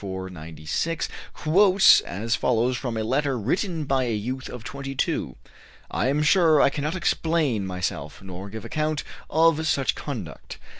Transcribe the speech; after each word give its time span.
496) 0.03 1.07
quotes 1.31 1.99
as 2.01 2.35
follows 2.35 2.75
from 2.75 2.97
a 2.97 3.03
letter 3.03 3.37
written 3.37 3.83
by 3.85 4.05
a 4.05 4.15
youth 4.15 4.49
of 4.49 4.63
22: 4.63 5.35
"I 5.91 6.07
am 6.07 6.23
sure 6.23 6.59
I 6.59 6.71
cannot 6.71 6.95
explain 6.95 7.67
myself, 7.67 8.19
nor 8.19 8.49
give 8.49 8.65
account 8.65 9.03
of 9.29 9.67
such 9.67 9.93
conduct. 9.93 10.57